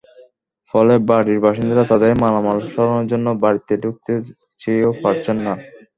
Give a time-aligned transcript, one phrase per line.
[0.73, 4.13] ফলে বাড়ির বাসিন্দারা তাঁদের মালামাল সরানোর জন্য বাড়িতে ঢুকতে
[4.61, 5.53] চেয়েও পারছেন না।